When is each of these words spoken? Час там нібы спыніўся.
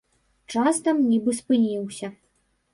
Час 0.53 0.79
там 0.87 1.05
нібы 1.11 1.37
спыніўся. 1.43 2.13